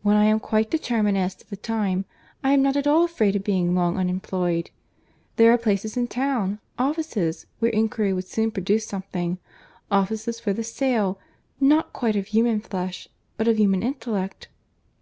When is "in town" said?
5.94-6.58